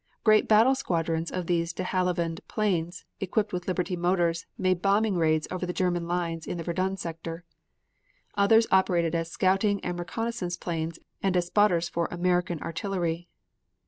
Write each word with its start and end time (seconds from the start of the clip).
Great 0.23 0.47
battle 0.47 0.73
squadrons 0.73 1.29
of 1.31 1.45
these 1.45 1.73
De 1.73 1.83
Haviland 1.83 2.39
planes 2.47 3.05
equipped 3.19 3.53
with 3.53 3.67
Liberty 3.67 3.95
motors 3.95 4.47
made 4.57 4.81
bombing 4.81 5.15
raids 5.15 5.47
over 5.51 5.63
the 5.63 5.71
German 5.73 6.07
lines 6.07 6.47
in 6.47 6.57
the 6.57 6.63
Verdun 6.63 6.97
sector. 6.97 7.45
Others 8.33 8.65
operated 8.71 9.13
as 9.13 9.29
scouting 9.29 9.79
and 9.85 9.99
reconnaissance 9.99 10.57
planes 10.57 10.97
and 11.21 11.37
as 11.37 11.45
spotters 11.45 11.87
for 11.87 12.07
American 12.09 12.59
artillery. 12.61 13.29